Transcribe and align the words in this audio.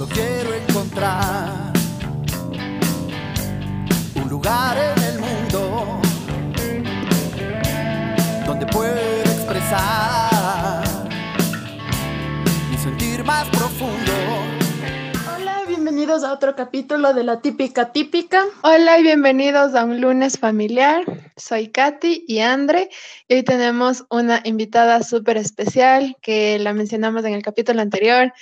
Solo 0.00 0.14
quiero 0.14 0.54
encontrar 0.54 1.74
un 4.14 4.28
lugar 4.30 4.78
en 4.78 5.02
el 5.04 5.18
mundo 5.18 6.00
donde 8.46 8.64
pueda 8.64 8.98
expresar 9.20 10.80
mi 12.70 12.78
sentir 12.78 13.22
más 13.24 13.46
profundo. 13.50 14.12
Hola, 15.36 15.64
bienvenidos 15.68 16.24
a 16.24 16.32
otro 16.32 16.56
capítulo 16.56 17.12
de 17.12 17.22
La 17.22 17.42
Típica 17.42 17.92
Típica. 17.92 18.46
Hola 18.62 18.98
y 18.98 19.02
bienvenidos 19.02 19.74
a 19.74 19.84
un 19.84 20.00
lunes 20.00 20.38
familiar. 20.38 21.04
Soy 21.36 21.68
Katy 21.68 22.24
y 22.26 22.38
Andre 22.38 22.88
y 23.28 23.34
hoy 23.34 23.42
tenemos 23.42 24.06
una 24.08 24.40
invitada 24.44 25.02
súper 25.02 25.36
especial 25.36 26.16
que 26.22 26.58
la 26.58 26.72
mencionamos 26.72 27.22
en 27.26 27.34
el 27.34 27.42
capítulo 27.42 27.82
anterior. 27.82 28.32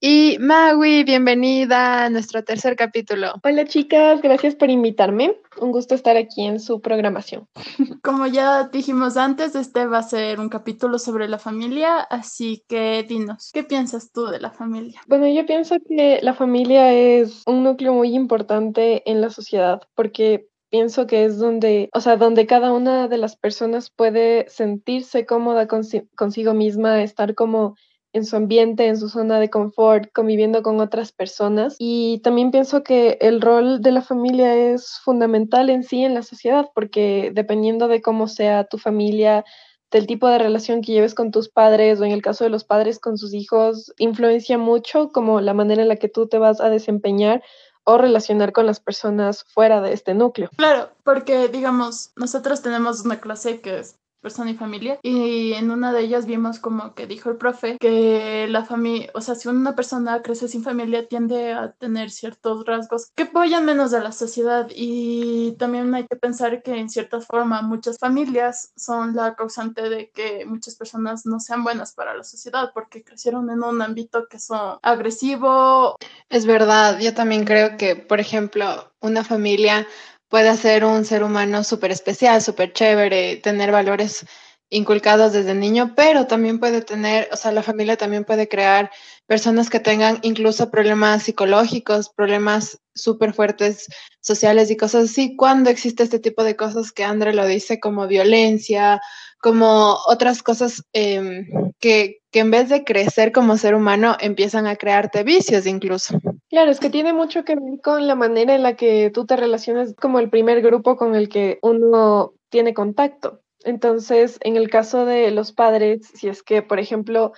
Y 0.00 0.38
Magui, 0.38 1.02
bienvenida 1.02 2.04
a 2.04 2.10
nuestro 2.10 2.44
tercer 2.44 2.76
capítulo. 2.76 3.32
Hola 3.42 3.64
chicas, 3.64 4.22
gracias 4.22 4.54
por 4.54 4.70
invitarme. 4.70 5.36
Un 5.60 5.72
gusto 5.72 5.96
estar 5.96 6.16
aquí 6.16 6.44
en 6.44 6.60
su 6.60 6.80
programación. 6.80 7.48
Como 8.04 8.28
ya 8.28 8.68
dijimos 8.68 9.16
antes, 9.16 9.56
este 9.56 9.86
va 9.86 9.98
a 9.98 10.02
ser 10.04 10.38
un 10.38 10.50
capítulo 10.50 11.00
sobre 11.00 11.26
la 11.26 11.38
familia, 11.38 11.98
así 11.98 12.62
que 12.68 13.04
dinos, 13.08 13.50
¿qué 13.52 13.64
piensas 13.64 14.12
tú 14.12 14.26
de 14.26 14.38
la 14.38 14.52
familia? 14.52 15.00
Bueno, 15.08 15.26
yo 15.26 15.44
pienso 15.46 15.78
que 15.88 16.20
la 16.22 16.34
familia 16.34 16.92
es 16.92 17.42
un 17.46 17.64
núcleo 17.64 17.92
muy 17.92 18.14
importante 18.14 19.02
en 19.10 19.20
la 19.20 19.30
sociedad 19.30 19.82
porque 19.96 20.46
pienso 20.70 21.08
que 21.08 21.24
es 21.24 21.38
donde, 21.38 21.90
o 21.92 22.00
sea, 22.00 22.16
donde 22.16 22.46
cada 22.46 22.72
una 22.72 23.08
de 23.08 23.18
las 23.18 23.36
personas 23.36 23.90
puede 23.90 24.48
sentirse 24.48 25.26
cómoda 25.26 25.66
consigo 25.66 26.54
misma, 26.54 27.02
estar 27.02 27.34
como 27.34 27.74
en 28.12 28.24
su 28.24 28.36
ambiente, 28.36 28.86
en 28.86 28.96
su 28.96 29.08
zona 29.08 29.38
de 29.38 29.50
confort, 29.50 30.10
conviviendo 30.12 30.62
con 30.62 30.80
otras 30.80 31.12
personas. 31.12 31.76
Y 31.78 32.20
también 32.22 32.50
pienso 32.50 32.82
que 32.82 33.18
el 33.20 33.40
rol 33.40 33.80
de 33.80 33.92
la 33.92 34.02
familia 34.02 34.54
es 34.54 34.98
fundamental 35.02 35.70
en 35.70 35.82
sí 35.82 36.04
en 36.04 36.14
la 36.14 36.22
sociedad, 36.22 36.70
porque 36.74 37.30
dependiendo 37.34 37.88
de 37.88 38.02
cómo 38.02 38.28
sea 38.28 38.64
tu 38.64 38.78
familia, 38.78 39.44
del 39.90 40.06
tipo 40.06 40.28
de 40.28 40.38
relación 40.38 40.82
que 40.82 40.92
lleves 40.92 41.14
con 41.14 41.30
tus 41.30 41.48
padres 41.48 42.00
o 42.00 42.04
en 42.04 42.12
el 42.12 42.22
caso 42.22 42.44
de 42.44 42.50
los 42.50 42.64
padres 42.64 42.98
con 42.98 43.16
sus 43.16 43.32
hijos, 43.32 43.92
influencia 43.96 44.58
mucho 44.58 45.10
como 45.10 45.40
la 45.40 45.54
manera 45.54 45.82
en 45.82 45.88
la 45.88 45.96
que 45.96 46.08
tú 46.08 46.28
te 46.28 46.38
vas 46.38 46.60
a 46.60 46.68
desempeñar 46.68 47.42
o 47.84 47.96
relacionar 47.96 48.52
con 48.52 48.66
las 48.66 48.80
personas 48.80 49.44
fuera 49.44 49.80
de 49.80 49.94
este 49.94 50.12
núcleo. 50.12 50.50
Claro, 50.56 50.90
porque 51.04 51.48
digamos, 51.48 52.12
nosotros 52.16 52.60
tenemos 52.60 53.00
una 53.00 53.18
clase 53.18 53.62
que 53.62 53.78
es 53.78 53.98
persona 54.28 54.50
y 54.50 54.54
familia 54.54 54.98
y 55.02 55.54
en 55.54 55.70
una 55.70 55.90
de 55.90 56.02
ellas 56.02 56.26
vimos 56.26 56.58
como 56.58 56.94
que 56.94 57.06
dijo 57.06 57.30
el 57.30 57.38
profe 57.38 57.78
que 57.80 58.46
la 58.50 58.62
familia, 58.62 59.10
o 59.14 59.22
sea, 59.22 59.34
si 59.34 59.48
una 59.48 59.74
persona 59.74 60.20
crece 60.20 60.48
sin 60.48 60.62
familia 60.62 61.08
tiende 61.08 61.54
a 61.54 61.72
tener 61.72 62.10
ciertos 62.10 62.66
rasgos 62.66 63.10
que 63.14 63.22
apoyan 63.22 63.64
menos 63.64 63.94
a 63.94 64.00
la 64.00 64.12
sociedad 64.12 64.68
y 64.74 65.52
también 65.58 65.94
hay 65.94 66.06
que 66.06 66.16
pensar 66.16 66.62
que 66.62 66.76
en 66.76 66.90
cierta 66.90 67.22
forma 67.22 67.62
muchas 67.62 67.96
familias 67.98 68.70
son 68.76 69.16
la 69.16 69.34
causante 69.34 69.88
de 69.88 70.10
que 70.10 70.44
muchas 70.44 70.74
personas 70.74 71.24
no 71.24 71.40
sean 71.40 71.64
buenas 71.64 71.94
para 71.94 72.14
la 72.14 72.24
sociedad 72.24 72.72
porque 72.74 73.02
crecieron 73.02 73.48
en 73.48 73.62
un 73.62 73.80
ámbito 73.80 74.28
que 74.28 74.38
son 74.38 74.78
agresivo. 74.82 75.96
Es 76.28 76.44
verdad, 76.44 76.98
yo 77.00 77.14
también 77.14 77.46
creo 77.46 77.78
que, 77.78 77.96
por 77.96 78.20
ejemplo, 78.20 78.92
una 79.00 79.24
familia 79.24 79.86
puede 80.28 80.56
ser 80.56 80.84
un 80.84 81.04
ser 81.04 81.22
humano 81.22 81.64
súper 81.64 81.90
especial, 81.90 82.42
súper 82.42 82.72
chévere, 82.72 83.36
tener 83.36 83.72
valores 83.72 84.26
inculcados 84.70 85.32
desde 85.32 85.54
niño, 85.54 85.94
pero 85.96 86.26
también 86.26 86.60
puede 86.60 86.82
tener, 86.82 87.28
o 87.32 87.36
sea, 87.36 87.52
la 87.52 87.62
familia 87.62 87.96
también 87.96 88.24
puede 88.24 88.48
crear 88.48 88.90
personas 89.26 89.70
que 89.70 89.80
tengan 89.80 90.18
incluso 90.22 90.70
problemas 90.70 91.22
psicológicos, 91.22 92.10
problemas 92.10 92.78
súper 92.94 93.32
fuertes 93.32 93.86
sociales 94.20 94.70
y 94.70 94.76
cosas 94.76 95.10
así, 95.10 95.36
cuando 95.36 95.70
existe 95.70 96.02
este 96.02 96.18
tipo 96.18 96.44
de 96.44 96.56
cosas 96.56 96.92
que 96.92 97.04
André 97.04 97.32
lo 97.32 97.46
dice, 97.46 97.80
como 97.80 98.06
violencia, 98.06 99.00
como 99.40 99.96
otras 100.06 100.42
cosas 100.42 100.82
em, 100.92 101.46
que, 101.78 102.18
que 102.30 102.40
en 102.40 102.50
vez 102.50 102.68
de 102.68 102.84
crecer 102.84 103.32
como 103.32 103.56
ser 103.56 103.74
humano, 103.74 104.16
empiezan 104.20 104.66
a 104.66 104.76
crearte 104.76 105.22
vicios 105.22 105.66
incluso. 105.66 106.18
Claro, 106.50 106.70
es 106.70 106.80
que 106.80 106.88
tiene 106.88 107.12
mucho 107.12 107.44
que 107.44 107.56
ver 107.56 107.80
con 107.82 108.06
la 108.06 108.14
manera 108.14 108.54
en 108.54 108.62
la 108.62 108.74
que 108.74 109.10
tú 109.12 109.26
te 109.26 109.36
relacionas 109.36 109.94
como 110.00 110.18
el 110.18 110.30
primer 110.30 110.62
grupo 110.62 110.96
con 110.96 111.14
el 111.14 111.28
que 111.28 111.58
uno 111.60 112.32
tiene 112.48 112.72
contacto. 112.72 113.42
Entonces, 113.64 114.38
en 114.42 114.56
el 114.56 114.70
caso 114.70 115.04
de 115.04 115.30
los 115.30 115.52
padres, 115.52 116.06
si 116.14 116.26
es 116.28 116.42
que, 116.42 116.62
por 116.62 116.78
ejemplo, 116.80 117.32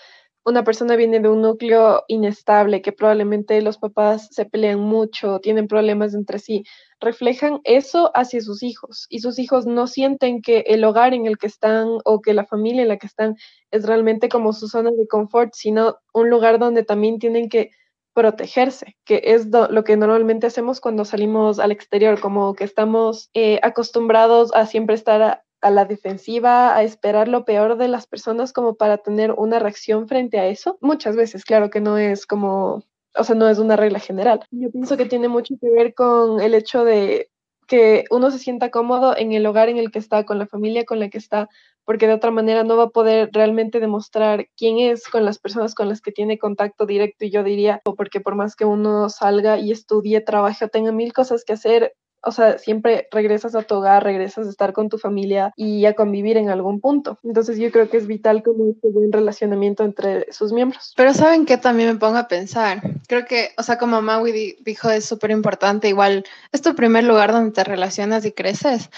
una 0.45 0.63
persona 0.63 0.95
viene 0.95 1.19
de 1.19 1.29
un 1.29 1.43
núcleo 1.43 2.05
inestable, 2.07 2.83
que 2.83 2.93
probablemente 2.93 3.61
los 3.63 3.79
papás 3.79 4.29
se 4.31 4.45
pelean 4.47 4.79
mucho, 4.79 5.41
tienen 5.41 5.67
problemas 5.67 6.15
entre 6.15 6.39
sí, 6.39 6.63
reflejan 7.01 7.61
eso 7.65 8.13
hacia 8.15 8.41
sus 8.41 8.63
hijos 8.63 9.07
y 9.11 9.19
sus 9.21 9.39
hijos 9.41 9.67
no 9.67 9.87
sienten 9.89 10.41
que 10.41 10.61
el 10.69 10.85
hogar 10.85 11.15
en 11.15 11.27
el 11.27 11.37
que 11.37 11.47
están 11.49 11.89
o 12.05 12.21
que 12.23 12.33
la 12.33 12.47
familia 12.47 12.83
en 12.83 12.89
la 12.89 12.97
que 12.99 13.07
están 13.09 13.35
es 13.73 13.85
realmente 13.87 14.29
como 14.29 14.53
su 14.53 14.69
zona 14.69 14.91
de 14.93 15.09
confort, 15.09 15.53
sino 15.55 15.97
un 16.15 16.31
lugar 16.31 16.59
donde 16.61 16.85
también 16.85 17.19
tienen 17.19 17.49
que 17.49 17.71
protegerse, 18.15 18.97
que 19.05 19.23
es 19.25 19.47
lo 19.47 19.85
que 19.85 19.97
normalmente 19.97 20.47
hacemos 20.47 20.81
cuando 20.81 21.05
salimos 21.05 21.59
al 21.59 21.73
exterior, 21.73 22.21
como 22.21 22.55
que 22.55 22.65
estamos 22.65 23.31
eh, 23.35 23.61
acostumbrados 23.63 24.53
a 24.55 24.67
siempre 24.67 24.95
estar 24.95 25.23
a, 25.23 25.45
a, 25.61 25.71
la 25.71 25.85
defensiva, 25.85 26.77
a 26.77 26.83
esperar 26.83 27.29
lo 27.29 27.45
peor 27.45 27.77
de 27.77 27.89
las 27.89 28.07
personas 28.07 28.53
como 28.53 28.75
para 28.75 28.99
tener 28.99 29.33
una 29.33 29.59
reacción 29.59 30.09
frente 30.09 30.39
a 30.39 30.47
eso. 30.47 30.79
Muchas 30.81 31.17
veces, 31.17 31.45
claro 31.45 31.71
que 31.71 31.81
no 31.81 31.99
es 31.99 32.27
como, 32.27 32.83
o 33.17 33.25
sea, 33.25 33.35
no 33.35 33.49
es 33.49 33.59
una 33.59 33.77
regla 33.77 34.01
general. 34.01 34.45
Yo 34.51 34.71
pienso 34.71 34.97
que 34.97 35.07
tiene 35.07 35.29
mucho 35.29 35.55
que 35.61 35.71
ver 35.71 35.95
con 35.95 36.41
el 36.41 36.55
hecho 36.55 36.85
de 36.85 37.31
que 37.71 38.05
uno 38.11 38.33
se 38.33 38.41
sienta 38.41 38.73
cómodo 38.73 39.17
en 39.17 39.31
el 39.31 39.47
hogar 39.47 39.69
en 39.69 39.77
el 39.77 39.93
que 39.93 40.01
está, 40.01 40.25
con 40.25 40.41
la 40.41 40.49
familia 40.49 40.85
con 40.85 40.99
la 40.99 41.09
que 41.09 41.19
está, 41.19 41.49
porque 41.85 42.07
de 42.07 42.15
otra 42.15 42.31
manera 42.31 42.65
no 42.65 42.77
va 42.77 42.85
a 42.85 42.91
poder 42.91 43.31
realmente 43.33 43.81
demostrar 43.81 44.47
quién 44.57 44.79
es 44.79 45.09
con 45.09 45.25
las 45.25 45.39
personas 45.39 45.75
con 45.75 45.89
las 45.89 46.01
que 46.01 46.13
tiene 46.13 46.39
contacto 46.39 46.87
directo 46.87 47.25
y 47.25 47.31
yo 47.31 47.43
diría, 47.43 47.81
o 47.85 47.95
porque 47.95 48.21
por 48.21 48.35
más 48.35 48.57
que 48.57 48.65
uno 48.65 49.09
salga 49.09 49.59
y 49.59 49.73
estudie, 49.73 50.21
trabaje 50.21 50.65
o 50.65 50.69
tenga 50.69 50.93
mil 50.93 51.13
cosas 51.13 51.45
que 51.45 51.55
hacer, 51.55 51.95
o 52.23 52.33
sea, 52.33 52.59
siempre 52.59 53.09
regresas 53.11 53.55
a 53.55 53.63
tu 53.63 53.77
hogar, 53.77 54.05
regresas 54.05 54.47
a 54.47 54.51
estar 54.51 54.73
con 54.73 54.89
tu 54.89 54.99
familia 54.99 55.53
y 55.57 55.87
a 55.87 55.95
convivir 55.95 56.37
en 56.37 56.51
algún 56.51 56.81
punto. 56.81 57.19
Entonces 57.23 57.59
yo 57.59 57.71
creo 57.71 57.89
que 57.89 57.97
es 57.97 58.07
vital 58.07 58.43
como 58.43 58.71
este 58.71 58.89
buen 58.91 59.11
relacionamiento 59.11 59.85
entre 59.85 60.31
sus 60.33 60.53
miembros. 60.53 60.93
Pero 60.97 61.15
saben 61.15 61.47
que 61.47 61.57
también 61.57 61.89
me 61.91 61.99
pongo 61.99 62.19
a 62.19 62.29
pensar, 62.29 62.83
creo 63.09 63.25
que, 63.25 63.51
o 63.57 63.63
sea, 63.63 63.79
como 63.79 64.03
Maui 64.03 64.57
dijo, 64.61 64.91
es 64.91 65.07
súper 65.07 65.31
importante, 65.31 65.89
igual 65.89 66.25
es 66.53 66.63
tu 66.63 66.75
primer 66.75 67.05
lugar 67.05 67.33
donde 67.33 67.53
te 67.53 67.65
relacionas 67.65 68.25
y 68.27 68.33
creces, 68.33 68.91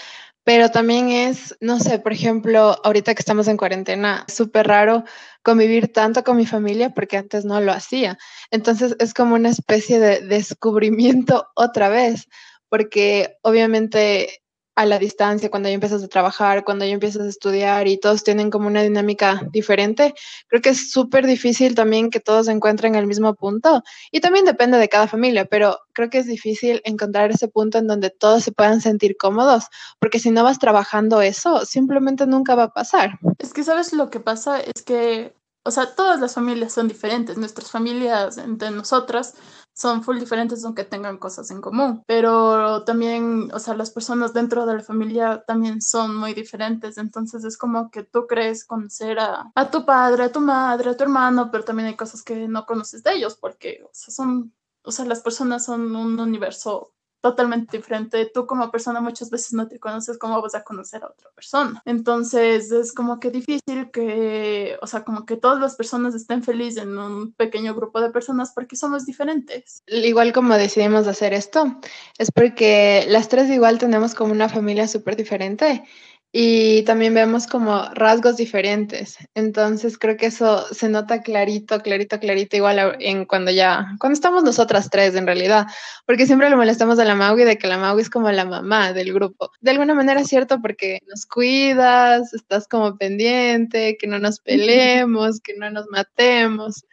pero 0.43 0.69
también 0.69 1.09
es, 1.09 1.55
no 1.61 1.79
sé, 1.79 1.99
por 1.99 2.13
ejemplo, 2.13 2.77
ahorita 2.83 3.15
que 3.15 3.21
estamos 3.21 3.47
en 3.47 3.57
cuarentena, 3.57 4.25
súper 4.27 4.67
raro 4.67 5.03
convivir 5.41 5.91
tanto 5.91 6.23
con 6.23 6.37
mi 6.37 6.45
familia 6.45 6.89
porque 6.89 7.17
antes 7.17 7.45
no 7.45 7.61
lo 7.61 7.71
hacía. 7.71 8.17
Entonces 8.51 8.95
es 8.99 9.13
como 9.13 9.35
una 9.35 9.49
especie 9.49 9.99
de 9.99 10.21
descubrimiento 10.21 11.47
otra 11.55 11.89
vez 11.89 12.27
porque 12.69 13.37
obviamente 13.43 14.42
a 14.75 14.85
la 14.85 14.97
distancia, 14.97 15.49
cuando 15.49 15.69
ya 15.69 15.75
empiezas 15.75 16.03
a 16.03 16.07
trabajar, 16.07 16.63
cuando 16.63 16.85
ya 16.85 16.93
empiezas 16.93 17.21
a 17.23 17.29
estudiar 17.29 17.87
y 17.87 17.99
todos 17.99 18.23
tienen 18.23 18.49
como 18.49 18.67
una 18.67 18.81
dinámica 18.81 19.41
diferente, 19.51 20.15
creo 20.47 20.61
que 20.61 20.69
es 20.69 20.91
súper 20.91 21.27
difícil 21.27 21.75
también 21.75 22.09
que 22.09 22.19
todos 22.19 22.47
encuentren 22.47 22.95
el 22.95 23.05
mismo 23.05 23.35
punto. 23.35 23.83
Y 24.11 24.19
también 24.19 24.45
depende 24.45 24.77
de 24.77 24.89
cada 24.89 25.07
familia, 25.07 25.45
pero 25.45 25.77
creo 25.93 26.09
que 26.09 26.17
es 26.17 26.27
difícil 26.27 26.81
encontrar 26.85 27.31
ese 27.31 27.47
punto 27.47 27.77
en 27.77 27.87
donde 27.87 28.09
todos 28.09 28.43
se 28.43 28.51
puedan 28.51 28.81
sentir 28.81 29.15
cómodos, 29.17 29.65
porque 29.99 30.19
si 30.19 30.31
no 30.31 30.43
vas 30.43 30.59
trabajando 30.59 31.21
eso, 31.21 31.65
simplemente 31.65 32.25
nunca 32.25 32.55
va 32.55 32.63
a 32.63 32.73
pasar. 32.73 33.19
Es 33.37 33.53
que 33.53 33.63
sabes 33.63 33.93
lo 33.93 34.09
que 34.09 34.19
pasa 34.19 34.59
es 34.59 34.81
que, 34.83 35.35
o 35.63 35.71
sea, 35.71 35.93
todas 35.95 36.19
las 36.19 36.33
familias 36.33 36.73
son 36.73 36.87
diferentes, 36.87 37.37
nuestras 37.37 37.69
familias 37.69 38.37
entre 38.37 38.71
nosotras 38.71 39.35
son 39.73 40.03
full 40.03 40.19
diferentes 40.19 40.63
aunque 40.63 40.83
tengan 40.83 41.17
cosas 41.17 41.49
en 41.51 41.61
común, 41.61 42.03
pero 42.05 42.83
también, 42.83 43.49
o 43.53 43.59
sea, 43.59 43.73
las 43.73 43.91
personas 43.91 44.33
dentro 44.33 44.65
de 44.65 44.75
la 44.75 44.83
familia 44.83 45.43
también 45.45 45.81
son 45.81 46.15
muy 46.15 46.33
diferentes, 46.33 46.97
entonces 46.97 47.43
es 47.43 47.57
como 47.57 47.89
que 47.89 48.03
tú 48.03 48.27
crees 48.27 48.65
conocer 48.65 49.19
a, 49.19 49.51
a 49.55 49.71
tu 49.71 49.85
padre, 49.85 50.25
a 50.25 50.31
tu 50.31 50.39
madre, 50.39 50.89
a 50.89 50.97
tu 50.97 51.03
hermano, 51.03 51.49
pero 51.51 51.63
también 51.63 51.87
hay 51.87 51.95
cosas 51.95 52.23
que 52.23 52.47
no 52.47 52.65
conoces 52.65 53.03
de 53.03 53.13
ellos 53.13 53.35
porque, 53.35 53.81
o 53.83 53.89
sea, 53.91 54.13
son, 54.13 54.53
o 54.83 54.91
sea, 54.91 55.05
las 55.05 55.21
personas 55.21 55.65
son 55.65 55.95
un 55.95 56.19
universo 56.19 56.93
totalmente 57.23 57.77
diferente. 57.77 58.29
Tú 58.33 58.45
como 58.45 58.69
persona 58.69 58.99
muchas 58.99 59.29
veces 59.29 59.53
no 59.53 59.69
te 59.69 59.79
conoces 59.79 60.17
cómo 60.17 60.41
vas 60.41 60.55
a 60.55 60.63
conocer 60.63 61.03
a 61.03 61.07
otra 61.07 61.29
persona. 61.33 61.81
Entonces 61.85 62.69
es 62.69 62.91
como 62.91 63.21
que 63.21 63.31
difícil 63.31 63.89
que, 63.93 64.77
o 64.81 64.87
sea, 64.87 65.05
como 65.05 65.25
que 65.25 65.37
todas 65.37 65.61
las 65.61 65.77
personas 65.77 66.13
estén 66.15 66.43
felices 66.43 66.83
en 66.83 66.97
un 66.97 67.31
pequeño 67.31 67.73
grupo 67.73 68.01
de 68.01 68.09
personas 68.09 68.51
porque 68.53 68.75
somos 68.75 69.05
diferentes. 69.05 69.83
Igual 69.87 70.33
como 70.33 70.53
decidimos 70.55 71.07
hacer 71.07 71.33
esto, 71.33 71.79
es 72.17 72.29
porque 72.29 73.05
las 73.07 73.29
tres 73.29 73.49
igual 73.49 73.77
tenemos 73.77 74.15
como 74.15 74.33
una 74.33 74.49
familia 74.49 74.89
súper 74.89 75.15
diferente 75.15 75.85
y 76.35 76.81
también 76.81 77.13
vemos 77.13 77.45
como 77.45 77.83
rasgos 77.93 78.37
diferentes. 78.37 79.17
Entonces 79.35 79.99
creo 79.99 80.17
que 80.17 80.25
eso 80.25 80.65
se 80.73 80.89
nota 80.89 81.21
clarito, 81.21 81.79
clarito, 81.81 82.19
clarito, 82.19 82.57
igual 82.57 82.97
en 82.99 83.25
cuando 83.25 83.51
ya, 83.51 83.95
cuando 83.99 84.15
estamos 84.15 84.43
nosotras 84.43 84.89
tres 84.89 85.13
en 85.13 85.27
realidad, 85.27 85.67
porque 86.07 86.25
siempre 86.25 86.49
le 86.49 86.55
molestamos 86.55 86.97
a 86.97 87.05
la 87.05 87.13
Maui 87.13 87.43
de 87.43 87.59
que 87.59 87.67
la 87.67 87.77
Maui 87.77 88.01
es 88.01 88.09
como 88.09 88.31
la 88.31 88.45
mamá 88.45 88.93
del 88.93 89.13
grupo. 89.13 89.51
De 89.61 89.71
alguna 89.71 89.93
manera 89.93 90.21
es 90.21 90.27
cierto 90.27 90.59
porque 90.59 91.01
nos 91.07 91.27
cuidas, 91.27 92.33
estás 92.33 92.67
como 92.67 92.97
pendiente, 92.97 93.95
que 93.99 94.07
no 94.07 94.17
nos 94.17 94.39
peleemos, 94.39 95.39
que 95.39 95.53
no 95.55 95.69
nos 95.69 95.85
matemos 95.91 96.83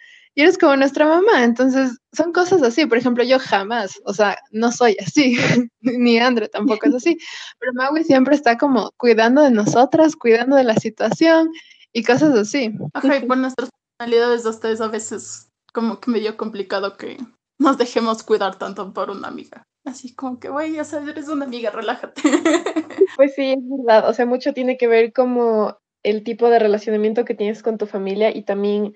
y 0.41 0.43
eres 0.43 0.57
como 0.57 0.75
nuestra 0.75 1.07
mamá. 1.07 1.45
Entonces, 1.45 1.99
son 2.15 2.33
cosas 2.33 2.63
así. 2.63 2.87
Por 2.87 2.97
ejemplo, 2.97 3.23
yo 3.23 3.39
jamás, 3.39 4.01
o 4.07 4.15
sea, 4.15 4.39
no 4.53 4.73
soy 4.73 4.97
así, 4.99 5.37
ni 5.83 6.19
Andre 6.19 6.49
tampoco 6.49 6.89
es 6.89 6.95
así, 6.95 7.19
pero 7.59 7.75
Maui 7.75 8.05
siempre 8.05 8.35
está 8.35 8.57
como 8.57 8.91
cuidando 8.97 9.43
de 9.43 9.51
nosotras, 9.51 10.17
cuidando 10.17 10.57
de 10.57 10.65
la 10.65 10.77
situación 10.77 11.51
y 11.93 12.03
cosas 12.05 12.35
así. 12.35 12.73
Ajá, 12.95 13.19
y 13.19 13.27
por 13.27 13.37
nuestras 13.37 13.69
personalidades 13.99 14.45
de 14.45 14.49
ustedes 14.49 14.81
a 14.81 14.89
veces 14.89 15.51
como 15.75 16.01
que 16.01 16.11
medio 16.11 16.39
complicado 16.39 16.97
que 16.97 17.19
nos 17.59 17.77
dejemos 17.77 18.23
cuidar 18.23 18.59
tanto 18.59 18.95
por 18.95 19.11
una 19.11 19.29
amiga. 19.29 19.63
Así 19.85 20.15
como 20.15 20.41
que, 20.41 20.49
güey, 20.49 20.73
ya 20.73 20.85
sabes, 20.85 21.09
eres 21.11 21.29
una 21.29 21.45
amiga, 21.45 21.71
relájate. 21.71 22.23
Pues 23.17 23.35
sí, 23.35 23.53
es 23.53 23.59
verdad. 23.69 24.09
O 24.09 24.15
sea, 24.15 24.25
mucho 24.25 24.55
tiene 24.55 24.79
que 24.79 24.87
ver 24.87 25.13
como 25.13 25.77
el 26.03 26.23
tipo 26.23 26.49
de 26.49 26.61
relacionamiento 26.61 27.25
que 27.27 27.35
tienes 27.35 27.63
con 27.63 27.77
tu 27.77 27.87
familia 27.87 28.35
y 28.35 28.45
también 28.45 28.95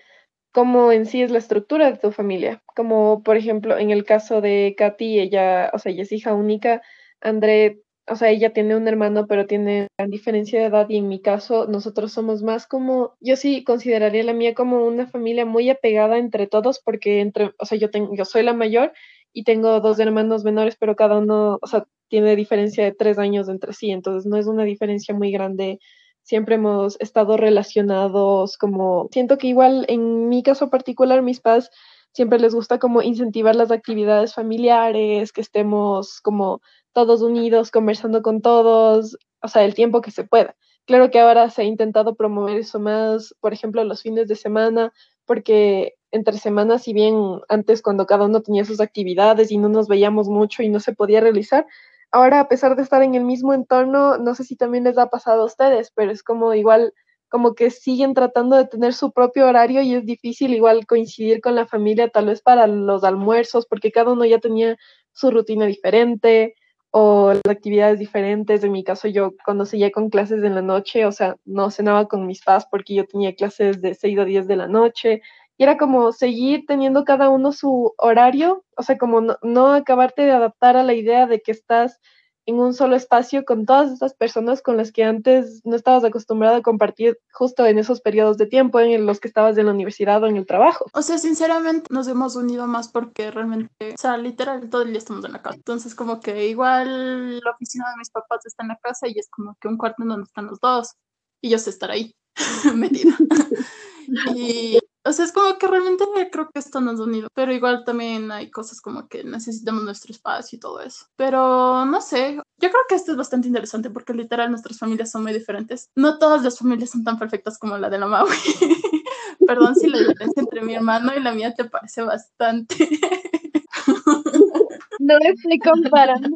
cómo 0.55 0.93
en 0.93 1.05
sí 1.07 1.21
es 1.21 1.33
la 1.33 1.39
estructura 1.39 1.91
de 1.91 1.99
tu 1.99 2.13
familia. 2.13 2.63
Como 2.77 3.23
por 3.25 3.37
ejemplo 3.37 3.77
en 3.77 3.91
el 3.91 4.05
caso 4.05 4.41
de 4.41 4.75
Katy, 4.79 5.19
ella, 5.21 5.71
o 5.75 5.79
sea, 5.79 5.93
ella 5.93 6.05
es 6.05 6.13
hija 6.13 6.33
única, 6.33 6.81
André, 7.21 7.83
o 8.07 8.17
sea, 8.17 8.31
ella 8.31 8.53
tiene 8.53 8.77
un 8.77 8.87
hermano, 8.87 9.27
pero 9.27 9.47
tiene 9.47 9.89
gran 9.99 10.11
diferencia 10.11 10.61
de 10.61 10.67
edad 10.67 10.87
y 10.89 10.99
en 10.99 11.09
mi 11.09 11.21
caso 11.21 11.67
nosotros 11.67 12.13
somos 12.13 12.43
más 12.43 12.67
como, 12.69 13.17
yo 13.21 13.35
sí 13.37 13.65
consideraría 13.65 14.23
la 14.25 14.33
mía 14.33 14.55
como 14.55 14.87
una 14.87 15.09
familia 15.09 15.45
muy 15.45 15.71
apegada 15.71 16.19
entre 16.19 16.47
todos 16.47 16.81
porque 16.81 17.21
entre, 17.21 17.53
o 17.59 17.67
sea, 17.67 17.77
yo 17.79 17.91
tengo, 17.91 18.15
yo 18.15 18.25
soy 18.25 18.45
la 18.45 18.53
mayor 18.55 18.93
y 19.33 19.43
tengo 19.45 19.81
dos 19.81 19.99
hermanos 19.99 20.45
menores, 20.45 20.77
pero 20.79 20.95
cada 20.95 21.19
uno, 21.19 21.59
o 21.63 21.67
sea, 21.67 21.87
tiene 22.09 22.37
diferencia 22.37 22.85
de 22.85 22.93
tres 22.93 23.19
años 23.19 23.49
entre 23.49 23.73
sí, 23.73 23.91
entonces 23.91 24.27
no 24.27 24.37
es 24.37 24.47
una 24.47 24.65
diferencia 24.65 25.15
muy 25.15 25.33
grande 25.33 25.81
siempre 26.25 26.57
hemos 26.57 26.97
estado 27.01 27.37
relacionados 27.37 28.59
como, 28.59 29.09
siento 29.13 29.39
que 29.39 29.47
igual 29.47 29.85
en 29.89 30.29
mi 30.29 30.43
caso 30.43 30.71
particular, 30.71 31.23
mis 31.23 31.41
padres 31.41 31.71
siempre 32.13 32.39
les 32.39 32.55
gusta 32.55 32.79
como 32.79 33.03
incentivar 33.03 33.55
las 33.55 33.71
actividades 33.71 34.35
familiares, 34.35 35.33
que 35.33 35.41
estemos 35.41 36.21
como 36.23 36.61
todos 36.93 37.23
unidos, 37.23 37.71
conversando 37.71 38.23
con 38.23 38.41
todos, 38.41 39.19
o 39.43 39.49
sea, 39.49 39.65
el 39.65 39.75
tiempo 39.75 40.01
que 40.01 40.11
se 40.11 40.25
pueda. 40.25 40.57
Claro 40.87 41.11
que 41.11 41.21
ahora 41.21 41.51
se 41.51 41.63
ha 41.63 41.65
intentado 41.65 42.15
promover 42.15 42.57
eso 42.59 42.79
más, 42.81 43.35
por 43.41 43.53
ejemplo, 43.53 43.85
los 43.85 44.03
fines 44.03 44.29
de 44.29 44.37
semana, 44.37 44.93
porque 45.27 45.95
entre 46.11 46.39
semanas, 46.39 46.83
si 46.83 46.93
bien 46.93 47.41
antes 47.49 47.83
cuando 47.83 48.07
cada 48.07 48.27
uno 48.27 48.41
tenía 48.41 48.65
sus 48.65 48.81
actividades 48.81 49.51
y 49.51 49.59
no 49.59 49.69
nos 49.69 49.89
veíamos 49.89 50.29
mucho 50.29 50.63
y 50.63 50.69
no 50.69 50.81
se 50.81 50.95
podía 50.95 51.21
realizar, 51.21 51.67
ahora 52.15 52.39
a 52.39 52.49
pesar 52.49 52.77
de 52.77 52.83
estar 52.83 53.03
en 53.03 53.17
el 53.17 53.25
mismo 53.25 53.53
entorno, 53.55 54.19
no 54.19 54.37
sé 54.37 54.45
si 54.45 54.55
también 54.55 54.85
les 54.85 54.97
ha 54.99 55.09
pasado 55.09 55.43
a 55.43 55.47
ustedes, 55.47 55.91
pero 55.95 56.13
es 56.13 56.23
como 56.23 56.55
igual, 56.55 56.95
como 57.29 57.55
que 57.57 57.71
siguen 57.71 58.15
tratando 58.15 58.57
de 58.57 58.67
tener 58.69 58.95
su 58.95 59.13
propio 59.13 59.49
horario 59.49 59.83
y 59.83 59.95
es 59.97 60.07
difícil 60.07 60.55
igual 60.55 60.87
coincidir 60.87 61.41
con 61.41 61.57
la 61.57 61.67
familia, 61.67 62.09
tal 62.11 62.27
vez 62.27 62.41
para 62.41 62.69
los 62.69 63.03
almuerzos, 63.03 63.67
porque 63.67 63.91
cada 63.91 64.13
uno 64.13 64.25
ya 64.25 64.39
tenía 64.39 64.77
su 65.13 65.33
rutina 65.33 65.67
diferente 65.67 66.55
o 66.93 67.33
las 67.33 67.43
actividades 67.51 67.99
diferentes. 67.99 68.63
En 68.63 68.71
mi 68.71 68.85
caso, 68.85 69.09
yo 69.09 69.33
cuando 69.45 69.67
seguía 69.67 69.91
con 69.91 70.09
clases 70.09 70.45
en 70.45 70.55
la 70.55 70.63
noche, 70.63 71.07
o 71.07 71.13
sea, 71.13 71.35
no 71.45 71.73
cenaba 71.73 72.07
con 72.07 72.29
mis 72.29 72.45
padres 72.45 72.67
porque 72.71 72.95
yo 72.95 73.07
tenía 73.07 73.35
clases 73.35 73.83
de 73.83 73.95
6 73.95 74.17
a 74.21 74.25
10 74.25 74.47
de 74.47 74.57
la 74.57 74.69
noche 74.69 75.21
y 75.57 75.63
era 75.63 75.77
como 75.77 76.13
seguir 76.13 76.65
teniendo 76.67 77.05
cada 77.05 77.29
uno 77.29 77.53
su 77.53 77.95
horario, 77.99 78.65
o 78.77 78.83
sea, 78.83 78.99
como 78.99 79.21
no, 79.43 79.73
acabarte 79.73 80.23
de 80.23 80.33
adaptar 80.33 80.77
a 80.77 80.83
la 80.83 80.95
idea 80.95 81.27
de 81.27 81.41
que 81.41 81.53
estás 81.53 82.01
en 82.47 82.57
un 82.57 82.75
solo 82.75 82.95
espacio 82.95 83.45
con 83.45 83.65
todas 83.65 83.91
estas 83.91 84.15
personas 84.15 84.61
con 84.61 84.77
las 84.77 84.93
que 84.93 85.03
antes 85.03 85.63
no 85.65 85.77
estabas 85.77 86.05
acostumbrado 86.05 86.57
a 86.57 86.63
compartir 86.63 87.19
justo 87.33 87.65
en 87.65 87.79
esos 87.79 88.03
periodos 88.03 88.37
de 88.37 88.47
tiempo 88.47 88.81
en 88.81 89.07
los 89.07 89.19
que 89.19 89.29
estabas 89.29 89.57
en 89.57 89.67
la 89.67 89.73
universidad 89.73 90.23
o 90.23 90.27
en 90.27 90.37
el 90.37 90.47
trabajo. 90.47 90.85
O 90.93 91.01
sea, 91.01 91.17
sinceramente 91.17 91.87
nos 91.91 92.07
hemos 92.07 92.37
unido 92.37 92.67
más 92.67 92.89
porque 92.89 93.31
realmente, 93.31 93.95
o 93.95 93.97
sea, 93.97 94.19
literal 94.19 94.69
todo 94.69 94.83
el 94.83 94.91
día 94.91 94.99
estamos 94.99 95.25
en 95.25 95.33
la 95.33 95.41
casa. 95.41 95.57
Entonces, 95.57 95.95
como 95.95 96.21
que 96.21 96.49
igual 96.49 97.39
la 97.41 97.51
oficina 97.53 97.87
de 97.91 97.97
mis 97.97 98.11
papás 98.11 98.45
está 98.45 98.63
en 98.63 98.69
la 98.69 98.79
casa 98.83 99.09
y 99.09 99.19
es 99.19 99.29
como 99.31 99.57
que 99.59 99.69
un 99.69 99.79
cuarto 99.79 100.03
en 100.03 100.11
donde 100.11 100.25
están 100.25 100.47
los 100.47 100.61
dos 100.61 100.97
y 101.41 101.49
yo 101.49 101.59
sé 101.59 101.71
estar 101.71 101.91
ahí 101.91 102.15
metida. 102.75 103.17
y 104.37 104.79
o 105.07 105.13
sea, 105.13 105.25
es 105.25 105.33
como 105.33 105.59
que 105.59 105.67
realmente 105.67 106.05
creo 106.33 106.49
que 106.51 106.61
nos 106.81 107.01
ha 107.01 107.03
unido, 107.03 107.29
pero 107.35 107.53
igual 107.53 107.85
también 107.85 108.33
hay 108.33 108.51
cosas 108.51 108.81
como 108.81 109.07
que 109.07 109.23
necesitamos 109.23 109.85
nuestro 109.85 110.13
espacio 110.13 110.57
y 110.57 110.61
todo 110.61 110.81
eso. 110.81 111.07
Pero 111.17 111.85
no 111.85 112.01
sé, 112.01 112.37
yo 112.37 112.71
creo 112.71 112.83
que 112.89 112.95
esto 112.95 113.13
es 113.13 113.19
bastante 113.19 113.49
interesante 113.49 113.91
porque 113.91 114.15
literal 114.15 114.51
nuestras 114.51 114.79
familias 114.79 115.11
son 115.11 115.23
muy 115.23 115.35
diferentes. 115.35 115.91
No 115.95 116.19
todas 116.19 116.43
las 116.43 116.59
familias 116.59 116.91
son 116.91 117.05
tan 117.05 117.19
perfectas 117.19 117.59
como 117.59 117.77
la 117.77 117.91
de 117.91 117.99
la 117.99 118.07
Maui. 118.07 118.31
Perdón 119.47 119.75
si 119.75 119.89
la 119.89 119.99
diferencia 119.99 120.41
entre 120.41 120.63
mi 120.63 120.75
hermano 120.75 121.13
y 121.15 121.21
la 121.21 121.33
mía 121.33 121.55
te 121.55 121.67
parece 121.67 122.03
bastante. 122.03 122.75
no 125.01 125.19
estoy 125.19 125.59
comparando, 125.59 126.31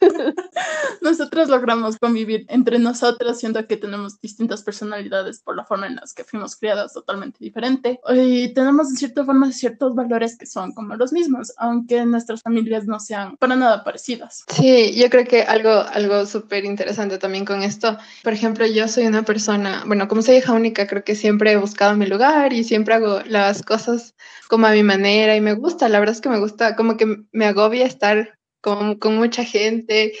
Nosotros 1.02 1.48
logramos 1.48 1.98
convivir 1.98 2.46
entre 2.48 2.78
nosotros, 2.78 3.38
siendo 3.38 3.66
que 3.66 3.76
tenemos 3.76 4.20
distintas 4.20 4.62
personalidades 4.62 5.40
por 5.40 5.56
la 5.56 5.64
forma 5.64 5.86
en 5.86 5.96
las 5.96 6.14
que 6.14 6.24
fuimos 6.24 6.56
criadas 6.56 6.92
totalmente 6.92 7.38
diferente. 7.40 8.00
Y 8.14 8.52
tenemos, 8.54 8.90
de 8.90 8.96
cierta 8.96 9.24
forma, 9.24 9.52
ciertos 9.52 9.94
valores 9.94 10.36
que 10.36 10.46
son 10.46 10.72
como 10.72 10.96
los 10.96 11.12
mismos, 11.12 11.52
aunque 11.56 12.04
nuestras 12.04 12.42
familias 12.42 12.86
no 12.86 13.00
sean 13.00 13.36
para 13.36 13.56
nada 13.56 13.84
parecidas. 13.84 14.44
Sí, 14.48 14.94
yo 14.94 15.08
creo 15.10 15.24
que 15.24 15.42
algo, 15.42 15.70
algo 15.70 16.26
súper 16.26 16.64
interesante 16.64 17.18
también 17.18 17.44
con 17.44 17.62
esto. 17.62 17.98
Por 18.22 18.32
ejemplo, 18.32 18.66
yo 18.66 18.88
soy 18.88 19.06
una 19.06 19.22
persona, 19.22 19.82
bueno, 19.86 20.08
como 20.08 20.22
soy 20.22 20.36
hija 20.36 20.52
única, 20.52 20.86
creo 20.86 21.04
que 21.04 21.14
siempre 21.14 21.52
he 21.52 21.56
buscado 21.56 21.96
mi 21.96 22.06
lugar 22.06 22.52
y 22.52 22.64
siempre 22.64 22.94
hago 22.94 23.20
las 23.26 23.62
cosas 23.62 24.14
como 24.48 24.66
a 24.66 24.72
mi 24.72 24.82
manera 24.82 25.36
y 25.36 25.40
me 25.40 25.52
gusta, 25.52 25.88
la 25.88 26.00
verdad 26.00 26.14
es 26.14 26.20
que 26.20 26.28
me 26.28 26.38
gusta, 26.38 26.76
como 26.76 26.96
que 26.96 27.24
me 27.32 27.46
agobia 27.46 27.84
estar 27.84 28.37
con, 28.60 28.96
con 28.98 29.16
mucha 29.16 29.44
gente 29.44 30.12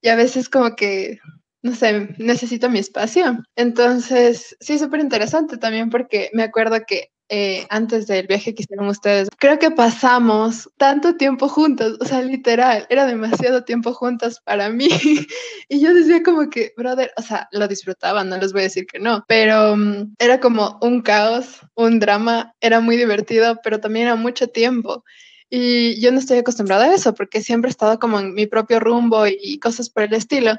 y 0.00 0.08
a 0.08 0.16
veces 0.16 0.48
como 0.48 0.76
que, 0.76 1.18
no 1.62 1.74
sé, 1.74 2.08
necesito 2.18 2.70
mi 2.70 2.78
espacio. 2.78 3.38
Entonces, 3.56 4.56
sí, 4.60 4.78
súper 4.78 5.00
interesante 5.00 5.56
también 5.58 5.90
porque 5.90 6.30
me 6.32 6.42
acuerdo 6.42 6.78
que 6.86 7.10
eh, 7.28 7.66
antes 7.70 8.06
del 8.06 8.28
viaje 8.28 8.54
que 8.54 8.62
hicieron 8.62 8.86
ustedes, 8.86 9.28
creo 9.38 9.58
que 9.58 9.72
pasamos 9.72 10.70
tanto 10.76 11.16
tiempo 11.16 11.48
juntos, 11.48 11.96
o 12.00 12.04
sea, 12.04 12.22
literal, 12.22 12.86
era 12.88 13.04
demasiado 13.04 13.64
tiempo 13.64 13.92
juntos 13.92 14.40
para 14.44 14.70
mí. 14.70 14.88
y 15.68 15.80
yo 15.80 15.92
decía 15.92 16.22
como 16.22 16.48
que, 16.50 16.72
brother, 16.76 17.10
o 17.16 17.22
sea, 17.22 17.48
lo 17.50 17.66
disfrutaba, 17.66 18.22
no 18.22 18.36
les 18.36 18.52
voy 18.52 18.60
a 18.60 18.64
decir 18.64 18.86
que 18.86 19.00
no, 19.00 19.24
pero 19.26 19.72
um, 19.72 20.14
era 20.20 20.38
como 20.38 20.78
un 20.82 21.02
caos, 21.02 21.60
un 21.74 21.98
drama, 21.98 22.54
era 22.60 22.80
muy 22.80 22.96
divertido, 22.96 23.58
pero 23.62 23.80
también 23.80 24.06
era 24.06 24.16
mucho 24.16 24.46
tiempo. 24.46 25.02
Y 25.48 26.00
yo 26.00 26.10
no 26.10 26.18
estoy 26.18 26.38
acostumbrada 26.38 26.86
a 26.86 26.94
eso 26.94 27.14
porque 27.14 27.40
siempre 27.40 27.68
he 27.68 27.70
estado 27.70 27.98
como 27.98 28.18
en 28.18 28.34
mi 28.34 28.46
propio 28.46 28.80
rumbo 28.80 29.26
y 29.26 29.58
cosas 29.60 29.90
por 29.90 30.02
el 30.02 30.14
estilo. 30.14 30.56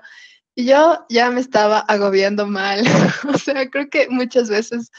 Y 0.56 0.65
yo 0.65 1.06
ya 1.10 1.29
me 1.29 1.41
estaba 1.41 1.79
agobiando 1.79 2.48
mal. 2.48 2.84
o 3.34 3.38
sea, 3.38 3.70
creo 3.70 3.89
que 3.89 4.08
muchas 4.10 4.50
veces 4.50 4.91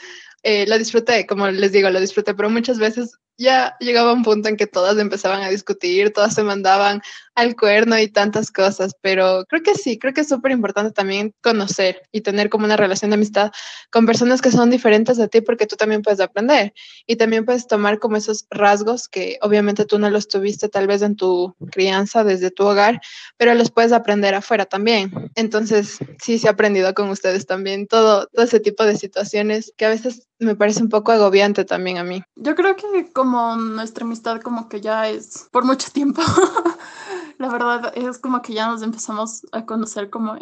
eh, 0.43 0.65
lo 0.67 0.77
disfruté, 0.77 1.25
como 1.25 1.47
les 1.49 1.71
digo, 1.71 1.89
lo 1.89 1.99
disfruté, 1.99 2.33
pero 2.33 2.49
muchas 2.49 2.79
veces 2.79 3.17
ya 3.39 3.77
llegaba 3.79 4.11
un 4.11 4.23
punto 4.23 4.49
en 4.49 4.57
que 4.57 4.67
todas 4.67 4.97
empezaban 4.97 5.41
a 5.41 5.49
discutir, 5.49 6.11
todas 6.11 6.35
se 6.35 6.43
mandaban 6.43 7.01
al 7.35 7.55
cuerno 7.55 7.97
y 7.97 8.09
tantas 8.09 8.51
cosas, 8.51 8.91
pero 9.01 9.45
creo 9.47 9.63
que 9.63 9.73
sí, 9.75 9.97
creo 9.97 10.13
que 10.13 10.21
es 10.21 10.27
súper 10.27 10.51
importante 10.51 10.91
también 10.91 11.33
conocer 11.41 12.01
y 12.11 12.19
tener 12.19 12.49
como 12.49 12.65
una 12.65 12.75
relación 12.75 13.11
de 13.11 13.15
amistad 13.15 13.51
con 13.91 14.05
personas 14.05 14.41
que 14.41 14.51
son 14.51 14.69
diferentes 14.69 15.15
de 15.15 15.29
ti 15.29 15.39
porque 15.39 15.65
tú 15.65 15.77
también 15.77 16.01
puedes 16.01 16.19
aprender 16.19 16.73
y 17.07 17.15
también 17.15 17.45
puedes 17.45 17.65
tomar 17.65 17.99
como 17.99 18.17
esos 18.17 18.45
rasgos 18.49 19.07
que 19.07 19.37
obviamente 19.41 19.85
tú 19.85 19.99
no 19.99 20.09
los 20.09 20.27
tuviste 20.27 20.67
tal 20.67 20.87
vez 20.87 21.01
en 21.01 21.15
tu 21.15 21.55
crianza 21.71 22.25
desde 22.25 22.51
tu 22.51 22.65
hogar, 22.65 22.99
pero 23.37 23.53
los 23.53 23.71
puedes 23.71 23.93
aprender 23.93 24.35
afuera 24.35 24.65
también. 24.65 25.31
Entonces, 25.35 25.99
sí, 26.21 26.39
se 26.39 26.49
ha 26.49 26.51
aprendido 26.51 26.93
con 26.93 27.09
ustedes 27.09 27.45
también 27.45 27.87
todo, 27.87 28.27
todo 28.27 28.43
ese 28.43 28.59
tipo 28.59 28.83
de 28.83 28.97
situaciones 28.97 29.71
que 29.77 29.85
a 29.85 29.89
veces 29.89 30.27
me 30.39 30.55
parece 30.55 30.81
un 30.81 30.89
poco 30.89 31.11
agobiante 31.11 31.65
también 31.65 31.97
a 31.97 32.03
mí. 32.03 32.23
Yo 32.35 32.55
creo 32.55 32.75
que 32.75 33.11
como 33.13 33.28
nuestra 33.55 34.05
amistad 34.05 34.41
como 34.41 34.69
que 34.69 34.81
ya 34.81 35.07
es 35.07 35.47
por 35.51 35.65
mucho 35.65 35.89
tiempo, 35.91 36.21
la 37.37 37.49
verdad 37.49 37.91
es 37.95 38.19
como 38.19 38.41
que 38.41 38.53
ya 38.53 38.67
nos 38.67 38.81
empezamos 38.81 39.45
a 39.51 39.65
conocer 39.65 40.09
como 40.09 40.37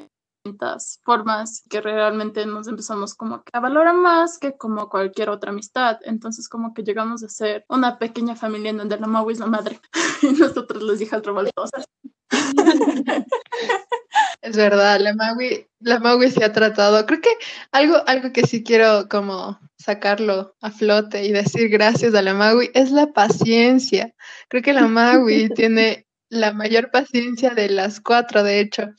formas 1.04 1.64
que 1.70 1.82
realmente 1.82 2.46
nos 2.46 2.68
empezamos 2.68 3.16
como 3.16 3.44
que 3.44 3.52
a 3.54 3.60
valorar 3.60 3.96
más 3.96 4.38
que 4.38 4.58
como 4.58 4.90
cualquier 4.90 5.30
otra 5.30 5.52
amistad. 5.52 6.00
Entonces 6.04 6.48
como 6.50 6.74
que 6.74 6.84
llegamos 6.84 7.24
a 7.24 7.30
ser 7.30 7.66
una 7.70 7.98
pequeña 7.98 8.36
familia 8.36 8.72
en 8.72 8.78
donde 8.78 9.00
la 9.00 9.08
Maui 9.08 9.34
es 9.34 9.40
la 9.40 9.48
madre 9.48 9.80
y 10.22 10.28
nosotros 10.28 10.84
las 10.84 11.02
hijas 11.02 11.24
revoltosas. 11.24 11.86
Es 14.42 14.56
verdad, 14.56 15.00
la 15.02 15.14
Maui, 15.14 15.68
la 15.80 16.00
Maui 16.00 16.32
se 16.32 16.44
ha 16.44 16.54
tratado. 16.54 17.06
Creo 17.06 17.22
que 17.22 17.30
algo, 17.72 18.02
algo 18.08 18.32
que 18.32 18.46
sí 18.48 18.64
quiero 18.64 19.08
como 19.10 19.60
sacarlo 19.78 20.56
a 20.62 20.72
flote 20.72 21.26
y 21.26 21.32
decir 21.32 21.70
gracias 21.70 22.14
a 22.16 22.22
la 22.22 22.34
Maui 22.34 22.72
es 22.74 22.92
la 22.92 23.08
paciencia. 23.08 24.14
Creo 24.48 24.64
que 24.64 24.74
la 24.74 24.88
Maui 24.88 25.50
tiene 25.56 26.06
la 26.30 26.54
mayor 26.54 26.92
paciencia 26.92 27.52
de 27.52 27.70
las 27.70 28.00
cuatro, 28.00 28.44
de 28.44 28.60
hecho. 28.60 28.90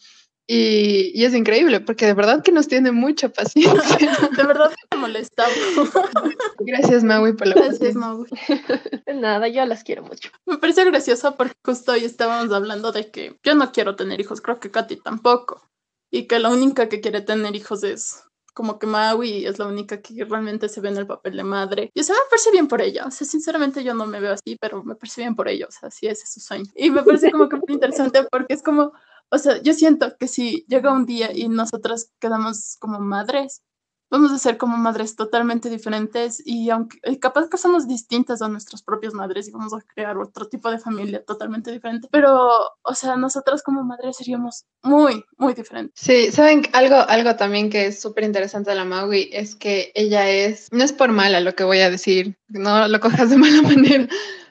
Y, 0.46 1.12
y, 1.14 1.24
es 1.26 1.34
increíble 1.34 1.80
porque 1.80 2.06
de 2.06 2.14
verdad 2.14 2.42
que 2.42 2.52
nos 2.52 2.68
tiene 2.68 2.90
mucha 2.90 3.28
paciencia. 3.28 4.16
De 4.34 4.42
verdad 4.44 4.70
que 4.70 4.96
me 4.96 5.02
molestamos. 5.02 5.54
Gracias, 6.68 7.02
Maui, 7.02 7.32
por 7.32 7.46
la 7.46 7.54
Gracias, 7.54 7.94
Maui. 7.94 8.26
Nada, 9.06 9.48
yo 9.48 9.64
las 9.64 9.84
quiero 9.84 10.02
mucho. 10.02 10.28
Me 10.44 10.58
parece 10.58 10.84
gracioso 10.84 11.34
porque 11.34 11.54
justo 11.64 11.92
hoy 11.92 12.04
estábamos 12.04 12.52
hablando 12.52 12.92
de 12.92 13.10
que 13.10 13.38
yo 13.42 13.54
no 13.54 13.72
quiero 13.72 13.96
tener 13.96 14.20
hijos, 14.20 14.42
creo 14.42 14.60
que 14.60 14.70
Katy 14.70 14.96
tampoco. 14.96 15.62
Y 16.10 16.26
que 16.26 16.38
la 16.38 16.50
única 16.50 16.90
que 16.90 17.00
quiere 17.00 17.22
tener 17.22 17.56
hijos 17.56 17.84
es 17.84 18.22
como 18.52 18.78
que 18.78 18.86
Maui 18.86 19.46
es 19.46 19.58
la 19.58 19.66
única 19.66 20.02
que 20.02 20.26
realmente 20.26 20.68
se 20.68 20.82
ve 20.82 20.90
en 20.90 20.98
el 20.98 21.06
papel 21.06 21.38
de 21.38 21.44
madre. 21.44 21.90
Y 21.94 22.00
o 22.00 22.02
sea, 22.02 22.14
me 22.16 22.28
parece 22.28 22.50
bien 22.50 22.68
por 22.68 22.82
ella. 22.82 23.06
O 23.06 23.10
sea, 23.10 23.26
sinceramente 23.26 23.82
yo 23.82 23.94
no 23.94 24.04
me 24.04 24.20
veo 24.20 24.34
así, 24.34 24.58
pero 24.60 24.84
me 24.84 24.94
parece 24.94 25.22
bien 25.22 25.34
por 25.34 25.48
ella. 25.48 25.64
O 25.66 25.72
sea, 25.72 25.90
sí, 25.90 26.06
ese 26.06 26.24
es 26.24 26.32
su 26.34 26.40
sueño. 26.40 26.70
Y 26.76 26.90
me 26.90 27.02
parece 27.02 27.30
como 27.30 27.48
que 27.48 27.56
muy 27.56 27.72
interesante 27.74 28.24
porque 28.30 28.52
es 28.52 28.62
como, 28.62 28.92
o 29.30 29.38
sea, 29.38 29.62
yo 29.62 29.72
siento 29.72 30.18
que 30.18 30.28
si 30.28 30.66
llega 30.68 30.92
un 30.92 31.06
día 31.06 31.30
y 31.34 31.48
nosotras 31.48 32.12
quedamos 32.20 32.76
como 32.78 33.00
madres, 33.00 33.62
vamos 34.10 34.32
a 34.32 34.38
ser 34.38 34.56
como 34.56 34.76
madres 34.76 35.16
totalmente 35.16 35.70
diferentes 35.70 36.42
y 36.44 36.70
aunque 36.70 36.98
capaz 37.20 37.48
que 37.48 37.58
somos 37.58 37.86
distintas 37.86 38.42
a 38.42 38.48
nuestras 38.48 38.82
propias 38.82 39.14
madres 39.14 39.48
y 39.48 39.50
vamos 39.50 39.72
a 39.74 39.80
crear 39.80 40.16
otro 40.18 40.48
tipo 40.48 40.70
de 40.70 40.78
familia 40.78 41.24
totalmente 41.24 41.70
diferente, 41.70 42.08
pero, 42.10 42.48
o 42.82 42.94
sea, 42.94 43.16
nosotras 43.16 43.62
como 43.62 43.84
madres 43.84 44.16
seríamos 44.16 44.64
muy, 44.82 45.24
muy 45.36 45.54
diferentes. 45.54 45.94
Sí, 46.00 46.30
saben, 46.32 46.62
algo, 46.72 46.96
algo 46.96 47.36
también 47.36 47.70
que 47.70 47.86
es 47.86 48.00
súper 48.00 48.24
interesante 48.24 48.70
de 48.70 48.76
la 48.76 48.84
Maui 48.84 49.28
es 49.32 49.54
que 49.54 49.92
ella 49.94 50.28
es, 50.28 50.68
no 50.72 50.84
es 50.84 50.92
por 50.92 51.12
mala 51.12 51.40
lo 51.40 51.54
que 51.54 51.64
voy 51.64 51.80
a 51.80 51.90
decir, 51.90 52.38
no 52.48 52.88
lo 52.88 53.00
cojas 53.00 53.30
de 53.30 53.36
mala 53.36 53.62
manera, 53.62 54.08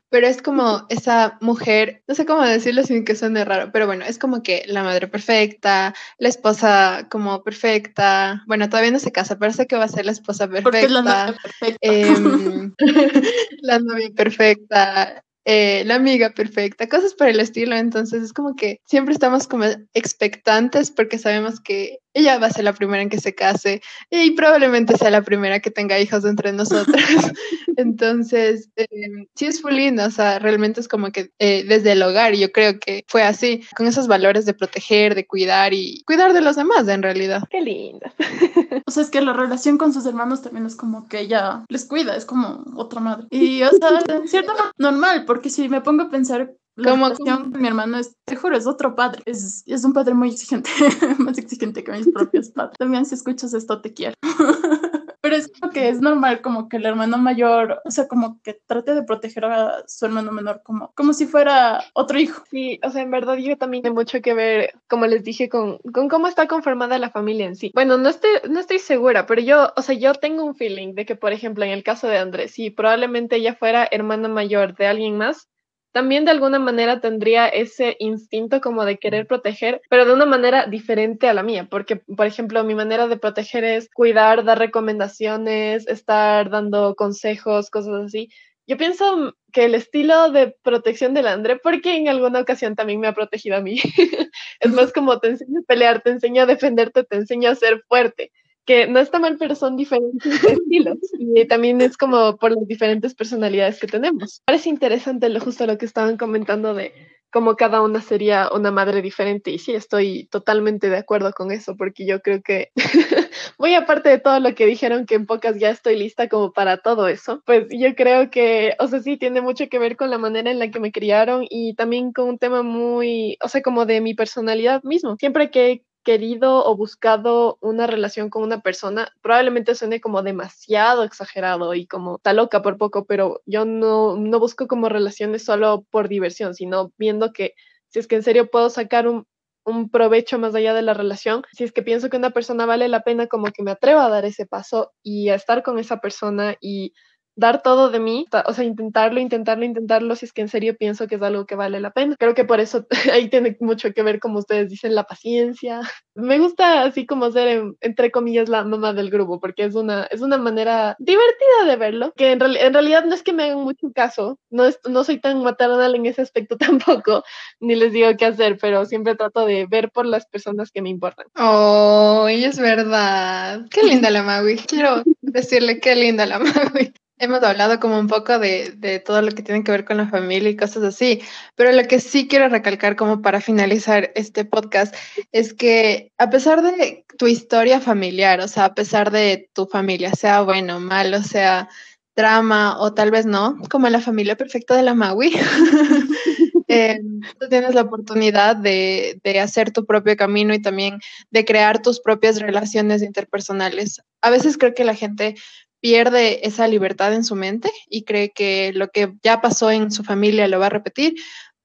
pero 0.10 0.28
es 0.28 0.42
como 0.42 0.86
esa 0.90 1.38
mujer, 1.42 2.04
no 2.08 2.16
sé 2.16 2.26
cómo 2.26 2.42
decirlo 2.44 2.84
sin 2.84 3.06
que 3.06 3.16
suene 3.16 3.44
raro, 3.46 3.72
pero 3.72 3.86
bueno, 3.88 4.06
es 4.06 4.18
como 4.18 4.44
que 4.44 4.64
la 4.68 4.84
madre 4.84 5.08
perfecta, 5.08 5.94
la 6.18 6.30
esposa 6.30 7.08
como 7.10 7.44
perfecta, 7.44 8.44
bueno, 8.48 8.70
todavía 8.70 8.92
no 8.92 9.00
se 9.00 9.12
casa, 9.12 9.38
pero 9.38 9.54
sé 9.54 9.68
que 9.68 9.76
va 9.76 9.86
a 9.86 9.90
ser 9.90 10.06
la 10.06 10.12
esposa 10.12 10.48
perfecta. 10.48 10.72
Porque 10.72 10.90
la 10.90 11.02
novia 11.02 11.38
perfecta. 11.42 11.78
Eh, 11.82 12.72
la 13.62 13.80
novia 13.80 14.10
perfecta, 14.16 15.24
eh, 15.50 15.84
la 15.86 15.96
amiga 15.96 16.32
perfecta, 16.32 16.90
cosas 16.90 17.14
por 17.14 17.30
el 17.30 17.40
estilo. 17.40 17.74
Entonces 17.78 18.22
es 18.22 18.34
como 18.34 18.56
que 18.58 18.82
siempre 18.86 19.14
estamos 19.14 19.48
como 19.48 19.64
expectantes 19.94 20.92
porque 20.92 21.18
sabemos 21.18 21.62
que 21.62 22.00
ella 22.18 22.40
va 22.40 22.48
a 22.48 22.52
ser 22.52 22.64
la 22.64 22.74
primera 22.74 23.04
en 23.04 23.10
que 23.10 23.20
se 23.20 23.36
case 23.36 23.82
y 24.10 24.32
probablemente 24.32 24.98
sea 24.98 25.12
la 25.12 25.22
primera 25.22 25.60
que 25.60 25.70
tenga 25.70 26.00
hijos 26.00 26.26
entre 26.26 26.52
nosotras. 26.52 27.04
Entonces, 27.78 28.70
eh, 28.76 28.88
sí 29.36 29.46
es 29.46 29.62
full 29.62 29.74
lindo, 29.74 30.06
o 30.06 30.10
sea, 30.10 30.40
realmente 30.40 30.80
es 30.80 30.88
como 30.88 31.12
que 31.12 31.32
eh, 31.38 31.64
desde 31.68 31.92
el 31.92 32.02
hogar, 32.02 32.34
yo 32.34 32.52
creo 32.52 32.80
que 32.80 33.06
fue 33.08 33.22
así, 33.22 33.64
con 33.76 33.86
esos 33.86 34.08
valores 34.08 34.46
de 34.46 34.56
proteger, 34.56 35.14
de 35.14 35.28
cuidar 35.28 35.74
y 35.76 36.04
cuidar 36.06 36.34
de 36.34 36.42
los 36.42 36.56
demás 36.56 36.88
en 36.88 37.04
realidad. 37.04 37.44
Qué 37.50 37.62
linda. 37.62 38.14
O 38.86 38.92
sea, 38.92 39.04
es 39.04 39.10
que 39.10 39.20
la 39.20 39.34
relación 39.34 39.78
con 39.78 39.92
sus 39.92 40.06
hermanos 40.06 40.42
también 40.42 40.66
es 40.66 40.76
como 40.76 41.10
que 41.10 41.20
ella 41.20 41.66
les 41.68 41.86
cuida, 41.86 42.16
es 42.16 42.26
como 42.26 42.64
otra 42.78 43.02
madre. 43.02 43.28
Y, 43.32 43.62
o 43.64 43.70
sea, 43.70 43.90
en 44.08 44.28
cierta 44.30 44.54
manera, 44.54 44.72
normal, 44.78 45.26
porque 45.26 45.50
si 45.50 45.68
me 45.68 45.82
pongo 45.82 46.04
a 46.04 46.10
pensar 46.10 46.54
la 46.78 46.92
¿Cómo, 46.92 47.06
relación 47.06 47.52
con 47.52 47.62
mi 47.62 47.68
hermano 47.68 47.98
es, 47.98 48.16
te 48.24 48.36
juro, 48.36 48.56
es 48.56 48.68
otro 48.68 48.96
padre. 48.96 49.24
Es, 49.26 49.64
es 49.66 49.84
un 49.84 49.94
padre 49.94 50.14
muy 50.14 50.30
exigente, 50.30 50.70
más 51.18 51.38
exigente 51.38 51.84
que 51.84 51.92
mis 51.92 52.08
propios 52.10 52.50
padres. 52.56 52.78
También 52.78 53.06
si 53.06 53.16
escuchas 53.16 53.54
esto, 53.56 53.82
te 53.82 53.94
quiero. 53.94 54.14
Pero 55.22 55.36
es 55.36 55.52
como 55.52 55.74
que 55.74 55.90
es 55.90 56.00
normal 56.00 56.42
como 56.42 56.70
que 56.70 56.78
el 56.78 56.86
hermano 56.86 57.18
mayor, 57.18 57.82
o 57.84 57.92
sea, 57.92 58.08
como 58.08 58.40
que 58.44 58.62
trate 58.66 58.94
de 58.94 59.04
proteger 59.04 59.44
a 59.46 59.84
su 59.88 60.06
hermano 60.06 60.32
menor 60.32 60.62
como, 60.64 60.94
como 60.94 61.14
si 61.14 61.26
fuera 61.26 61.84
otro 61.94 62.20
hijo. 62.20 62.44
Sí, 62.50 62.80
o 62.84 62.92
sea, 62.92 63.02
en 63.02 63.12
verdad 63.12 63.36
yo 63.36 63.58
también 63.58 63.84
tengo 63.84 63.96
mucho 63.96 64.22
que 64.22 64.34
ver, 64.34 64.74
como 64.88 65.08
les 65.08 65.24
dije, 65.24 65.50
con, 65.50 65.80
con 65.92 66.08
cómo 66.08 66.28
está 66.28 66.48
conformada 66.48 67.00
la 67.00 67.10
familia 67.10 67.48
en 67.48 67.56
sí. 67.56 67.72
Bueno, 67.74 67.98
no 67.98 68.08
estoy, 68.08 68.30
no 68.50 68.60
estoy 68.60 68.80
segura, 68.80 69.26
pero 69.26 69.42
yo, 69.42 69.74
o 69.76 69.82
sea, 69.82 69.96
yo 69.96 70.14
tengo 70.14 70.46
un 70.46 70.56
feeling 70.56 70.94
de 70.94 71.06
que, 71.06 71.16
por 71.16 71.34
ejemplo, 71.34 71.66
en 71.66 71.72
el 71.72 71.84
caso 71.84 72.08
de 72.08 72.20
Andrés, 72.20 72.52
si 72.52 72.70
probablemente 72.70 73.38
ella 73.38 73.56
fuera 73.56 73.88
hermana 73.92 74.30
mayor 74.30 74.76
de 74.78 74.88
alguien 74.88 75.18
más, 75.18 75.50
también 75.98 76.26
de 76.26 76.32
alguna 76.32 76.60
manera 76.60 77.02
tendría 77.02 77.48
ese 77.48 77.96
instinto 77.98 78.62
como 78.62 78.86
de 78.86 79.00
querer 79.00 79.26
proteger, 79.26 79.82
pero 79.90 80.06
de 80.06 80.14
una 80.14 80.28
manera 80.28 80.68
diferente 80.68 81.28
a 81.28 81.34
la 81.34 81.42
mía, 81.42 81.68
porque, 81.72 81.96
por 81.96 82.28
ejemplo, 82.28 82.64
mi 82.64 82.76
manera 82.76 83.08
de 83.08 83.18
proteger 83.18 83.64
es 83.64 83.90
cuidar, 83.90 84.44
dar 84.44 84.60
recomendaciones, 84.60 85.88
estar 85.88 86.52
dando 86.52 86.94
consejos, 86.94 87.72
cosas 87.72 88.06
así. 88.06 88.30
Yo 88.68 88.78
pienso 88.78 89.34
que 89.52 89.66
el 89.66 89.74
estilo 89.74 90.30
de 90.30 90.56
protección 90.62 91.16
del 91.16 91.26
André, 91.26 91.58
porque 91.58 91.96
en 91.96 92.10
alguna 92.10 92.42
ocasión 92.42 92.76
también 92.76 93.00
me 93.00 93.08
ha 93.08 93.16
protegido 93.16 93.58
a 93.58 93.62
mí, 93.62 93.80
es 94.60 94.72
más 94.72 94.94
como 94.94 95.20
te 95.20 95.30
enseño 95.30 95.62
a 95.62 95.66
pelear, 95.66 96.04
te 96.04 96.12
enseño 96.12 96.44
a 96.44 96.46
defenderte, 96.46 97.06
te 97.06 97.16
enseño 97.16 97.50
a 97.50 97.56
ser 97.56 97.82
fuerte 97.88 98.32
que 98.68 98.86
no 98.86 99.00
está 99.00 99.18
mal, 99.18 99.38
pero 99.40 99.56
son 99.56 99.78
diferentes 99.78 100.22
estilos 100.44 100.98
y 101.18 101.48
también 101.48 101.82
es 101.82 101.98
como 101.98 102.38
por 102.38 102.52
las 102.52 102.68
diferentes 102.68 103.16
personalidades 103.16 103.80
que 103.80 103.88
tenemos. 103.88 104.44
Parece 104.46 104.70
interesante 104.70 105.30
lo 105.30 105.40
justo 105.40 105.66
lo 105.66 105.78
que 105.78 105.86
estaban 105.86 106.18
comentando 106.18 106.74
de 106.74 106.94
cómo 107.32 107.56
cada 107.56 107.82
una 107.82 108.02
sería 108.02 108.50
una 108.54 108.72
madre 108.72 109.02
diferente 109.02 109.52
y 109.52 109.60
sí, 109.60 109.74
estoy 109.74 110.28
totalmente 110.28 110.90
de 110.90 110.98
acuerdo 110.98 111.32
con 111.34 111.52
eso 111.52 111.76
porque 111.76 112.06
yo 112.06 112.22
creo 112.22 112.42
que 112.42 112.72
muy 113.58 113.74
aparte 113.74 114.10
de 114.10 114.20
todo 114.20 114.40
lo 114.40 114.54
que 114.56 114.66
dijeron 114.66 115.06
que 115.06 115.16
en 115.16 115.26
pocas 115.26 115.58
ya 115.58 115.70
estoy 115.70 115.98
lista 115.98 116.30
como 116.30 116.52
para 116.52 116.78
todo 116.78 117.08
eso, 117.08 117.42
pues 117.46 117.68
yo 117.70 117.96
creo 117.96 118.30
que, 118.30 118.76
o 118.80 118.88
sea, 118.88 119.00
sí, 119.00 119.18
tiene 119.18 119.42
mucho 119.42 119.70
que 119.70 119.80
ver 119.80 119.96
con 119.96 120.10
la 120.10 120.18
manera 120.18 120.52
en 120.52 120.60
la 120.60 120.72
que 120.72 120.80
me 120.80 120.92
criaron 120.92 121.46
y 121.50 121.74
también 121.76 122.12
con 122.12 122.28
un 122.28 122.38
tema 122.38 122.64
muy, 122.64 123.38
o 123.42 123.48
sea, 123.48 123.62
como 123.62 123.86
de 123.86 124.02
mi 124.02 124.14
personalidad 124.14 124.84
mismo. 124.84 125.16
Siempre 125.18 125.52
que 125.52 125.84
querido 126.08 126.64
o 126.66 126.78
buscado 126.78 127.58
una 127.60 127.86
relación 127.86 128.30
con 128.30 128.42
una 128.42 128.62
persona, 128.62 129.12
probablemente 129.22 129.76
suene 129.76 130.00
como 130.00 130.24
demasiado 130.24 131.04
exagerado 131.04 131.74
y 131.76 131.86
como 131.86 132.16
está 132.16 132.32
loca 132.32 132.62
por 132.62 132.78
poco, 132.78 133.04
pero 133.04 133.42
yo 133.46 133.66
no, 133.66 134.16
no 134.16 134.40
busco 134.40 134.68
como 134.68 134.88
relaciones 134.88 135.44
solo 135.44 135.86
por 135.92 136.08
diversión, 136.08 136.56
sino 136.56 136.94
viendo 136.98 137.34
que 137.34 137.56
si 137.90 138.00
es 138.00 138.08
que 138.08 138.16
en 138.16 138.24
serio 138.24 138.50
puedo 138.50 138.70
sacar 138.70 139.06
un, 139.06 139.28
un 139.66 139.90
provecho 139.90 140.40
más 140.40 140.56
allá 140.56 140.74
de 140.74 140.82
la 140.82 140.94
relación, 140.94 141.44
si 141.52 141.66
es 141.66 141.74
que 141.74 141.84
pienso 141.84 142.10
que 142.10 142.16
una 142.16 142.30
persona 142.30 142.66
vale 142.66 142.88
la 142.88 143.02
pena, 143.02 143.28
como 143.28 143.48
que 143.48 143.62
me 143.62 143.72
atrevo 143.72 144.00
a 144.00 144.08
dar 144.08 144.24
ese 144.24 144.46
paso 144.46 144.94
y 145.04 145.28
a 145.28 145.36
estar 145.36 145.62
con 145.62 145.78
esa 145.78 146.00
persona 146.00 146.56
y 146.62 146.94
dar 147.38 147.62
todo 147.62 147.90
de 147.90 148.00
mí, 148.00 148.26
o 148.46 148.54
sea, 148.54 148.66
intentarlo, 148.66 149.20
intentarlo, 149.20 149.64
intentarlo, 149.64 150.16
si 150.16 150.26
es 150.26 150.34
que 150.34 150.42
en 150.42 150.50
serio 150.50 150.76
pienso 150.76 151.08
que 151.08 151.16
es 151.16 151.22
algo 151.22 151.46
que 151.46 151.56
vale 151.56 151.80
la 151.80 151.92
pena. 151.92 152.16
Creo 152.18 152.34
que 152.34 152.44
por 152.44 152.60
eso 152.60 152.86
ahí 153.14 153.30
tiene 153.30 153.56
mucho 153.62 153.94
que 153.94 154.04
ver, 154.04 154.20
como 154.20 154.40
ustedes 154.40 154.70
dicen, 154.70 154.96
la 154.96 155.04
paciencia. 155.04 155.82
Me 156.16 156.40
gusta 156.40 156.82
así 156.82 157.06
como 157.06 157.32
ser, 157.32 157.64
entre 157.80 158.12
comillas, 158.12 158.50
la 158.50 158.64
mamá 158.64 158.92
del 158.94 159.12
grupo, 159.12 159.40
porque 159.40 159.66
es 159.66 159.76
una, 159.76 160.06
es 160.06 160.22
una 160.22 160.38
manera 160.38 160.96
divertida 161.00 161.66
de 161.68 161.76
verlo, 161.76 162.12
que 162.18 162.32
en, 162.32 162.40
real, 162.40 162.58
en 162.58 162.74
realidad 162.74 163.06
no 163.06 163.14
es 163.14 163.22
que 163.22 163.34
me 163.34 163.44
hagan 163.44 163.62
mucho 163.62 163.92
caso, 163.94 164.40
no, 164.50 164.66
es, 164.66 164.80
no 164.90 165.04
soy 165.04 165.20
tan 165.20 165.44
maternal 165.44 165.94
en 165.94 166.08
ese 166.08 166.24
aspecto 166.24 166.58
tampoco, 167.06 167.24
ni 167.60 167.76
les 167.76 167.94
digo 167.94 168.10
qué 168.18 168.26
hacer, 168.26 168.58
pero 168.60 168.86
siempre 168.86 169.16
trato 169.16 169.46
de 169.46 169.68
ver 169.68 169.92
por 169.92 170.08
las 170.08 170.26
personas 170.26 170.72
que 170.72 170.82
me 170.82 170.90
importan. 170.90 171.28
Oh, 171.38 172.28
y 172.30 172.44
es 172.44 172.58
verdad. 172.58 173.68
Qué 173.70 173.84
linda 173.84 174.10
la 174.10 174.24
Maui. 174.24 174.58
Quiero 174.58 175.04
decirle 175.22 175.80
qué 175.80 175.96
linda 175.96 176.26
la 176.26 176.40
Maui. 176.40 176.94
Hemos 177.20 177.42
hablado 177.42 177.80
como 177.80 178.00
un 178.00 178.08
poco 178.08 178.38
de, 178.38 178.74
de, 178.78 179.00
todo 179.00 179.24
lo 179.24 179.32
que 179.32 179.42
tiene 179.42 179.64
que 179.64 179.72
ver 179.72 179.86
con 179.86 179.98
la 179.98 180.08
familia 180.08 180.52
y 180.52 180.56
cosas 180.56 180.84
así, 180.84 181.22
pero 181.56 181.72
lo 181.72 181.84
que 181.86 182.00
sí 182.00 182.28
quiero 182.28 182.48
recalcar 182.48 182.96
como 182.96 183.24
para 183.24 183.42
finalizar 183.42 184.12
este 184.14 184.46
podcast 184.46 184.96
es 185.32 185.54
que 185.54 186.12
a 186.20 186.30
pesar 186.30 186.62
de 186.62 187.06
tu 187.18 187.26
historia 187.26 187.82
familiar, 187.82 188.40
o 188.40 188.48
sea, 188.48 188.66
a 188.66 188.76
pesar 188.76 189.10
de 189.10 189.50
tu 189.54 189.66
familia, 189.66 190.14
sea 190.14 190.42
bueno, 190.42 190.80
malo, 190.80 191.24
sea 191.24 191.68
drama 192.16 192.80
o 192.80 192.94
tal 192.94 193.12
vez 193.12 193.26
no, 193.26 193.58
como 193.70 193.88
la 193.90 194.02
familia 194.02 194.36
perfecta 194.36 194.76
de 194.76 194.84
la 194.84 194.96
Maui, 194.96 195.34
eh, 196.68 197.00
tú 197.40 197.48
tienes 197.48 197.76
la 197.76 197.82
oportunidad 197.82 198.56
de, 198.56 199.20
de 199.24 199.40
hacer 199.40 199.72
tu 199.72 199.86
propio 199.86 200.18
camino 200.18 200.54
y 200.54 200.62
también 200.62 201.00
de 201.30 201.46
crear 201.46 201.82
tus 201.82 202.00
propias 202.00 202.42
relaciones 202.42 203.04
interpersonales. 203.04 204.02
A 204.22 204.32
veces 204.32 204.58
creo 204.58 204.74
que 204.74 204.84
la 204.84 204.96
gente 204.96 205.36
pierde 205.80 206.48
esa 206.48 206.68
libertad 206.68 207.14
en 207.14 207.24
su 207.24 207.36
mente 207.36 207.72
y 207.90 208.04
cree 208.04 208.32
que 208.32 208.72
lo 208.74 208.90
que 208.90 209.14
ya 209.24 209.42
pasó 209.42 209.72
en 209.72 209.92
su 209.92 210.04
familia 210.04 210.48
lo 210.48 210.60
va 210.60 210.68
a 210.68 210.70
repetir, 210.70 211.16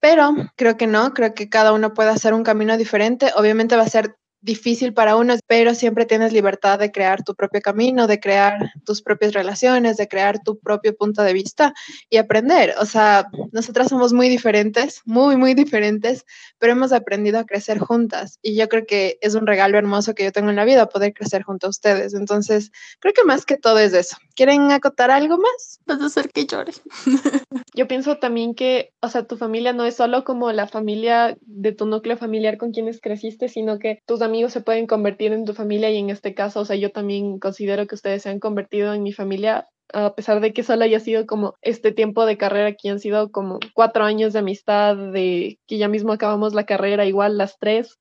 pero 0.01 0.35
creo 0.57 0.77
que 0.77 0.87
no, 0.87 1.15
creo 1.15 1.35
que 1.35 1.49
cada 1.49 1.73
uno 1.73 1.95
puede 1.95 2.11
hacer 2.11 2.35
un 2.35 2.43
camino 2.43 2.77
diferente, 2.77 3.31
obviamente 3.37 3.77
va 3.77 3.83
a 3.83 3.89
ser 3.89 4.17
difícil 4.43 4.93
para 4.93 5.17
unos, 5.17 5.41
pero 5.47 5.75
siempre 5.75 6.05
tienes 6.05 6.33
libertad 6.33 6.79
de 6.79 6.91
crear 6.91 7.23
tu 7.23 7.35
propio 7.35 7.61
camino, 7.61 8.07
de 8.07 8.21
crear 8.21 8.73
tus 8.85 9.01
propias 9.01 9.33
relaciones, 9.33 9.97
de 9.97 10.09
crear 10.09 10.43
tu 10.43 10.59
propio 10.59 10.95
punto 10.95 11.23
de 11.23 11.33
vista 11.33 11.73
y 12.11 12.17
aprender. 12.17 12.75
O 12.81 12.85
sea, 12.85 13.29
nosotras 13.53 13.89
somos 13.89 14.13
muy 14.13 14.29
diferentes, 14.29 15.01
muy, 15.05 15.37
muy 15.37 15.55
diferentes, 15.55 16.27
pero 16.59 16.73
hemos 16.73 16.93
aprendido 16.93 17.39
a 17.39 17.45
crecer 17.45 17.79
juntas 17.79 18.39
y 18.43 18.57
yo 18.57 18.69
creo 18.69 18.85
que 18.85 19.19
es 19.21 19.35
un 19.35 19.47
regalo 19.47 19.79
hermoso 19.79 20.15
que 20.15 20.25
yo 20.25 20.33
tengo 20.33 20.51
en 20.51 20.57
la 20.57 20.65
vida, 20.65 20.89
poder 20.89 21.15
crecer 21.15 21.43
junto 21.45 21.69
a 21.69 21.71
ustedes. 21.71 22.13
Entonces, 22.15 22.73
creo 22.99 23.15
que 23.15 23.25
más 23.25 23.47
que 23.47 23.57
todo 23.57 23.79
es 23.79 23.95
eso. 23.95 24.17
¿Quieren 24.35 24.73
acotar 24.73 25.11
algo 25.11 25.39
más? 25.39 25.81
Vas 25.87 26.01
a 26.01 26.07
hacer 26.07 26.31
que 26.31 26.47
llore. 26.47 26.73
Yo 27.75 27.87
pienso 27.89 28.19
también 28.19 28.55
que, 28.55 28.93
o 29.01 29.09
sea, 29.09 29.25
tu 29.27 29.37
familia 29.37 29.73
no 29.73 29.85
es 29.85 29.97
solo 29.97 30.25
como 30.25 30.53
la 30.53 30.67
familia 30.67 31.37
de 31.43 31.73
tu 31.73 31.87
núcleo 31.87 32.17
familiar 32.17 32.59
con 32.59 32.73
quienes 32.73 33.01
creciste, 33.01 33.49
sino 33.49 33.79
que 33.79 34.03
tus 34.07 34.21
amigos 34.21 34.32
se 34.49 34.61
pueden 34.61 34.87
convertir 34.87 35.33
en 35.33 35.45
tu 35.45 35.55
familia 35.55 35.91
y 35.91 35.99
en 35.99 36.11
este 36.11 36.35
caso, 36.35 36.61
o 36.61 36.65
sea, 36.65 36.77
yo 36.77 36.91
también 36.91 37.39
considero 37.39 37.87
que 37.87 37.95
ustedes 37.95 38.23
se 38.23 38.31
han 38.31 38.41
convertido 38.41 38.95
en 38.95 39.03
mi 39.03 39.13
familia 39.13 39.69
a 39.93 40.15
pesar 40.15 40.41
de 40.41 40.53
que 40.53 40.63
solo 40.63 40.85
haya 40.85 41.01
sido 41.01 41.27
como 41.27 41.57
este 41.61 41.93
tiempo 41.93 42.25
de 42.25 42.39
carrera, 42.39 42.69
aquí 42.69 42.89
han 42.89 43.01
sido 43.01 43.31
como 43.31 43.59
cuatro 43.75 44.05
años 44.05 44.33
de 44.33 44.39
amistad, 44.39 44.97
de 44.97 45.59
que 45.67 45.79
ya 45.79 45.89
mismo 45.89 46.13
acabamos 46.13 46.55
la 46.55 46.65
carrera 46.65 47.05
igual 47.05 47.37
las 47.37 47.59
tres, 47.59 47.99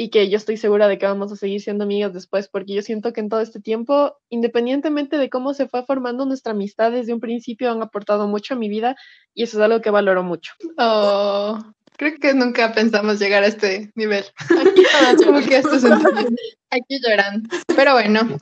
y 0.00 0.10
que 0.10 0.28
yo 0.30 0.36
estoy 0.36 0.56
segura 0.56 0.86
de 0.86 0.96
que 0.96 1.06
vamos 1.06 1.32
a 1.32 1.36
seguir 1.36 1.60
siendo 1.60 1.82
amigas 1.82 2.12
después, 2.12 2.48
porque 2.48 2.72
yo 2.72 2.82
siento 2.82 3.12
que 3.12 3.20
en 3.20 3.28
todo 3.28 3.40
este 3.40 3.60
tiempo, 3.60 4.16
independientemente 4.28 5.18
de 5.18 5.28
cómo 5.28 5.54
se 5.54 5.66
fue 5.66 5.84
formando 5.84 6.24
nuestra 6.24 6.52
amistad 6.52 6.92
desde 6.92 7.12
un 7.12 7.18
principio, 7.18 7.72
han 7.72 7.82
aportado 7.82 8.28
mucho 8.28 8.54
a 8.54 8.56
mi 8.56 8.68
vida 8.68 8.94
y 9.34 9.42
eso 9.42 9.58
es 9.58 9.64
algo 9.64 9.80
que 9.80 9.90
valoro 9.90 10.22
mucho. 10.22 10.52
Oh, 10.78 11.58
creo 11.98 12.14
que 12.18 12.32
nunca 12.32 12.72
pensamos 12.72 13.18
llegar 13.18 13.42
a 13.42 13.48
este 13.48 13.90
nivel. 13.94 14.24
Aquí 14.70 14.82
Como 15.24 15.40
que 15.40 15.58
esto 15.58 15.74
es 15.74 15.84
aquí 16.70 17.00
llorando. 17.02 17.48
Pero 17.74 17.92
bueno, 17.92 18.38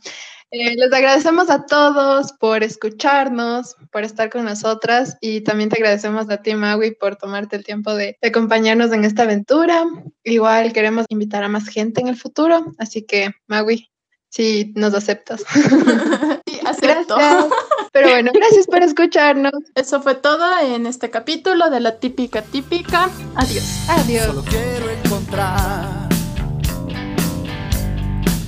eh, 0.50 0.74
les 0.76 0.92
agradecemos 0.92 1.48
a 1.48 1.64
todos 1.64 2.32
por 2.32 2.62
escucharnos, 2.62 3.76
por 3.90 4.02
estar 4.02 4.30
con 4.30 4.44
nosotras 4.44 5.16
y 5.20 5.42
también 5.42 5.70
te 5.70 5.76
agradecemos 5.76 6.28
a 6.30 6.38
ti, 6.38 6.54
Maui, 6.54 6.92
por 6.92 7.16
tomarte 7.16 7.56
el 7.56 7.64
tiempo 7.64 7.94
de, 7.94 8.16
de 8.20 8.28
acompañarnos 8.28 8.92
en 8.92 9.04
esta 9.04 9.22
aventura. 9.22 9.84
Igual 10.24 10.72
queremos 10.72 11.06
invitar 11.08 11.44
a 11.44 11.48
más 11.48 11.68
gente 11.68 12.00
en 12.00 12.08
el 12.08 12.16
futuro, 12.16 12.74
así 12.78 13.02
que, 13.06 13.30
Maui, 13.46 13.90
si 14.28 14.72
nos 14.76 14.94
aceptas. 14.94 15.44
Sí, 16.46 16.60
acepto. 16.64 17.16
Gracias. 17.16 17.52
Pero 17.96 18.10
bueno, 18.10 18.30
gracias 18.34 18.66
por 18.66 18.82
escucharnos. 18.82 19.54
Eso 19.74 20.02
fue 20.02 20.16
todo 20.16 20.44
en 20.60 20.84
este 20.84 21.08
capítulo 21.08 21.70
de 21.70 21.80
la 21.80 21.98
típica 21.98 22.42
típica. 22.42 23.08
Adiós. 23.34 23.88
Adiós. 23.88 24.26
Solo 24.26 24.44
quiero 24.44 24.90
encontrar 24.90 26.06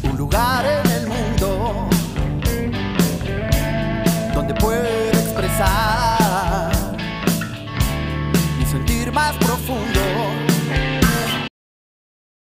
un 0.03 0.19
lugar 0.19 0.67
en 0.67 0.91
el 0.93 1.07
mundo 1.07 1.89
donde 4.35 4.53
pueda 4.53 4.87
expresar 5.13 6.69
mi 8.59 8.67
sentir 8.67 9.11
más 9.13 9.35
profundo. 9.39 9.58